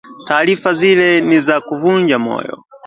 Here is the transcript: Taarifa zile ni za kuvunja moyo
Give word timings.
Taarifa 0.27 0.73
zile 0.73 1.21
ni 1.21 1.39
za 1.41 1.61
kuvunja 1.61 2.19
moyo 2.19 2.63